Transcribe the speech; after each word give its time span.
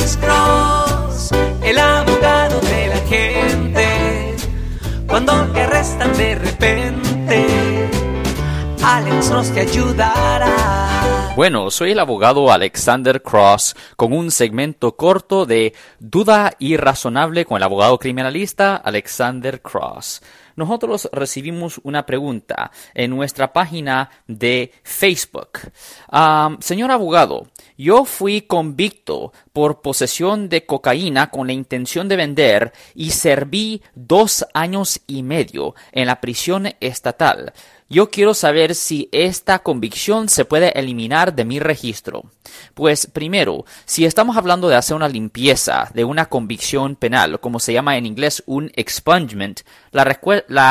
Cross, 0.00 1.30
el 1.62 1.78
abogado 1.78 2.60
de 2.60 2.86
la 2.88 3.00
gente. 3.06 4.36
Cuando 5.06 5.46
te 5.52 5.60
arrestan 5.60 6.16
de 6.16 6.34
repente, 6.36 7.88
Alex 8.82 9.28
Cross 9.28 9.50
ayudará. 9.60 11.32
Bueno, 11.36 11.70
soy 11.70 11.92
el 11.92 11.98
abogado 11.98 12.50
Alexander 12.50 13.22
Cross 13.22 13.76
con 13.96 14.12
un 14.12 14.30
segmento 14.30 14.96
corto 14.96 15.46
de 15.46 15.74
Duda 15.98 16.54
irrazonable 16.58 17.44
con 17.44 17.58
el 17.58 17.62
abogado 17.62 17.98
criminalista 17.98 18.76
Alexander 18.76 19.60
Cross 19.60 20.22
nosotros 20.60 21.08
recibimos 21.12 21.80
una 21.84 22.06
pregunta 22.06 22.70
en 22.94 23.10
nuestra 23.10 23.52
página 23.52 24.10
de 24.26 24.72
Facebook. 24.82 25.58
señor 26.60 26.90
abogado, 26.90 27.48
yo 27.80 28.04
fui 28.04 28.42
convicto 28.42 29.32
por 29.54 29.80
posesión 29.80 30.50
de 30.50 30.66
cocaína 30.66 31.30
con 31.30 31.46
la 31.46 31.54
intención 31.54 32.08
de 32.08 32.16
vender 32.16 32.72
y 32.94 33.12
serví 33.12 33.82
dos 33.94 34.44
años 34.52 35.00
y 35.06 35.22
medio 35.22 35.74
en 35.92 36.06
la 36.06 36.20
prisión 36.20 36.68
estatal. 36.80 37.54
Yo 37.92 38.08
quiero 38.08 38.34
saber 38.34 38.76
si 38.76 39.08
esta 39.10 39.58
convicción 39.58 40.28
se 40.28 40.44
puede 40.44 40.78
eliminar 40.78 41.34
de 41.34 41.44
mi 41.44 41.58
registro. 41.58 42.22
Pues 42.72 43.08
primero, 43.08 43.64
si 43.84 44.04
estamos 44.04 44.36
hablando 44.36 44.68
de 44.68 44.76
hacer 44.76 44.94
una 44.94 45.08
limpieza 45.08 45.90
de 45.92 46.04
una 46.04 46.26
convicción 46.26 46.94
penal, 46.94 47.40
como 47.40 47.58
se 47.58 47.72
llama 47.72 47.96
en 47.96 48.06
inglés 48.06 48.44
un 48.46 48.70
expungement, 48.76 49.62
la, 49.90 50.04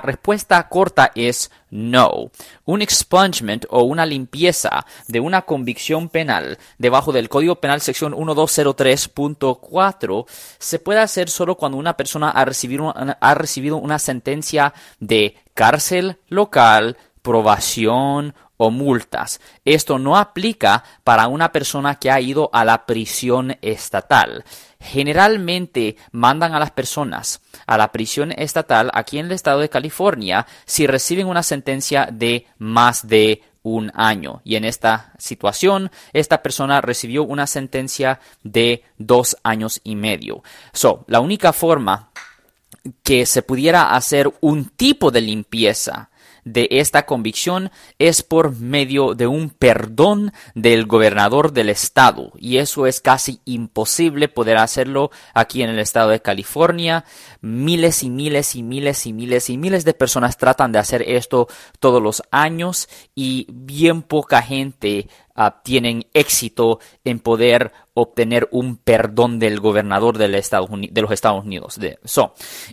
respuesta 0.00 0.66
corta 0.70 1.12
es 1.14 1.50
no. 1.70 2.30
Un 2.64 2.80
expungement 2.80 3.66
o 3.68 3.82
una 3.82 4.06
limpieza 4.06 4.86
de 5.06 5.20
una 5.20 5.42
convicción 5.42 6.08
penal 6.08 6.56
debajo 6.78 7.12
del 7.12 7.28
Código 7.28 7.56
Penal 7.56 7.82
sección 7.82 8.14
1203.4 8.14 10.24
se 10.58 10.78
puede 10.78 11.00
hacer 11.00 11.28
solo 11.28 11.56
cuando 11.56 11.76
una 11.76 11.94
persona 11.94 12.30
ha 12.30 12.46
recibido, 12.46 12.94
ha 12.96 13.34
recibido 13.34 13.76
una 13.76 13.98
sentencia 13.98 14.72
de 14.98 15.36
cárcel 15.54 16.18
local, 16.28 16.96
probación 17.22 18.34
o 18.56 18.70
multas. 18.70 19.40
Esto 19.64 19.98
no 19.98 20.16
aplica 20.16 20.84
para 21.02 21.26
una 21.26 21.50
persona 21.50 21.96
que 21.96 22.10
ha 22.10 22.20
ido 22.20 22.50
a 22.52 22.64
la 22.64 22.86
prisión 22.86 23.56
estatal. 23.60 24.44
Generalmente 24.78 25.96
mandan 26.12 26.54
a 26.54 26.60
las 26.60 26.70
personas 26.70 27.40
a 27.66 27.76
la 27.76 27.92
prisión 27.92 28.32
estatal 28.32 28.90
aquí 28.94 29.18
en 29.18 29.26
el 29.26 29.32
estado 29.32 29.60
de 29.60 29.68
California 29.68 30.46
si 30.64 30.86
reciben 30.86 31.26
una 31.26 31.42
sentencia 31.42 32.08
de 32.12 32.46
más 32.58 33.06
de 33.06 33.42
un 33.62 33.92
año. 33.94 34.42
Y 34.44 34.56
en 34.56 34.64
esta 34.64 35.12
situación, 35.18 35.90
esta 36.12 36.42
persona 36.42 36.80
recibió 36.80 37.24
una 37.24 37.46
sentencia 37.46 38.20
de 38.42 38.84
dos 38.98 39.36
años 39.42 39.80
y 39.84 39.96
medio. 39.96 40.42
So, 40.72 41.04
la 41.06 41.20
única 41.20 41.52
forma 41.52 42.10
que 43.02 43.26
se 43.26 43.42
pudiera 43.42 43.94
hacer 43.94 44.32
un 44.40 44.66
tipo 44.66 45.10
de 45.10 45.20
limpieza 45.20 46.10
de 46.44 46.68
esta 46.72 47.06
convicción 47.06 47.70
es 47.98 48.22
por 48.22 48.58
medio 48.58 49.14
de 49.14 49.26
un 49.26 49.50
perdón 49.50 50.32
del 50.54 50.86
gobernador 50.86 51.52
del 51.52 51.68
estado 51.68 52.32
y 52.36 52.58
eso 52.58 52.86
es 52.86 53.00
casi 53.00 53.40
imposible 53.44 54.28
poder 54.28 54.56
hacerlo 54.56 55.10
aquí 55.34 55.62
en 55.62 55.70
el 55.70 55.78
estado 55.78 56.10
de 56.10 56.20
California. 56.20 57.04
Miles 57.40 58.02
y 58.02 58.10
miles 58.10 58.56
y 58.56 58.62
miles 58.62 59.06
y 59.06 59.12
miles 59.12 59.50
y 59.50 59.58
miles 59.58 59.84
de 59.84 59.94
personas 59.94 60.36
tratan 60.36 60.72
de 60.72 60.78
hacer 60.80 61.02
esto 61.02 61.48
todos 61.78 62.02
los 62.02 62.22
años 62.30 62.88
y 63.14 63.46
bien 63.50 64.02
poca 64.02 64.42
gente 64.42 65.08
Ah, 65.34 65.62
tienen 65.62 66.06
éxito 66.12 66.78
en 67.04 67.18
poder 67.18 67.72
obtener 67.94 68.48
un 68.50 68.76
perdón 68.76 69.38
del 69.38 69.60
gobernador 69.60 70.18
de 70.18 70.28
los 70.28 70.40
Estados 71.10 71.44
Unidos. 71.44 71.78
De, 71.78 71.98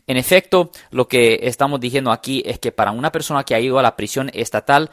en 0.08 0.18
efecto, 0.18 0.72
lo 0.92 1.08
que 1.08 1.40
estamos 1.44 1.80
diciendo 1.80 2.12
aquí 2.12 2.44
es 2.46 2.60
que 2.60 2.72
para 2.72 2.92
una 2.92 3.12
persona 3.12 3.44
que 3.44 3.56
ha 3.56 3.60
ido 3.60 3.80
a 3.80 3.84
la 3.84 3.95
prisión 3.95 4.30
estatal, 4.33 4.89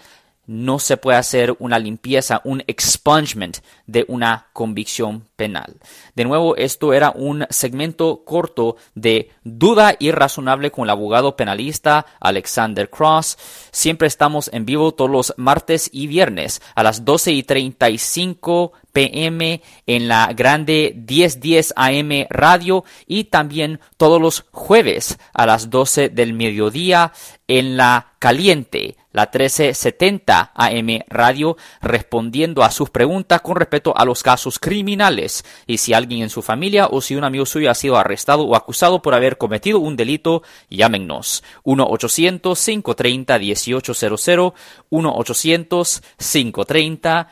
no 0.46 0.78
se 0.78 0.96
puede 0.96 1.18
hacer 1.18 1.56
una 1.58 1.78
limpieza, 1.78 2.40
un 2.44 2.62
expungement 2.66 3.58
de 3.86 4.04
una 4.08 4.46
convicción 4.52 5.24
penal. 5.36 5.76
De 6.14 6.24
nuevo, 6.24 6.56
esto 6.56 6.92
era 6.92 7.12
un 7.14 7.46
segmento 7.50 8.22
corto 8.24 8.76
de 8.94 9.30
duda 9.44 9.96
irrazonable 9.98 10.70
con 10.70 10.84
el 10.84 10.90
abogado 10.90 11.36
penalista 11.36 12.06
Alexander 12.20 12.88
Cross. 12.88 13.38
Siempre 13.70 14.08
estamos 14.08 14.50
en 14.52 14.64
vivo 14.64 14.92
todos 14.92 15.10
los 15.10 15.34
martes 15.36 15.90
y 15.92 16.06
viernes 16.06 16.62
a 16.74 16.82
las 16.82 17.04
12 17.04 17.32
y 17.32 17.42
35 17.42 18.72
pm 18.96 19.60
en 19.86 20.08
la 20.08 20.32
grande 20.32 20.94
1010 20.96 21.74
AM 21.76 22.26
radio 22.30 22.82
y 23.06 23.24
también 23.24 23.78
todos 23.98 24.18
los 24.18 24.46
jueves 24.52 25.18
a 25.34 25.44
las 25.44 25.68
12 25.68 26.08
del 26.08 26.32
mediodía 26.32 27.12
en 27.46 27.76
la 27.76 28.14
caliente 28.18 28.96
la 29.16 29.30
1370 29.32 30.52
AM 30.54 31.00
Radio 31.08 31.56
respondiendo 31.80 32.62
a 32.62 32.70
sus 32.70 32.90
preguntas 32.90 33.40
con 33.40 33.56
respecto 33.56 33.96
a 33.96 34.04
los 34.04 34.22
casos 34.22 34.58
criminales. 34.58 35.42
Y 35.66 35.78
si 35.78 35.94
alguien 35.94 36.20
en 36.20 36.28
su 36.28 36.42
familia 36.42 36.88
o 36.88 37.00
si 37.00 37.16
un 37.16 37.24
amigo 37.24 37.46
suyo 37.46 37.70
ha 37.70 37.74
sido 37.74 37.96
arrestado 37.96 38.44
o 38.44 38.54
acusado 38.54 39.00
por 39.00 39.14
haber 39.14 39.38
cometido 39.38 39.78
un 39.78 39.96
delito, 39.96 40.42
llámenos. 40.68 41.42
1-800-530-1800 41.64 44.52
1-800-530-1800 44.90 47.26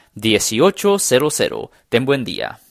Ten 1.88 2.04
buen 2.04 2.24
día. 2.24 2.63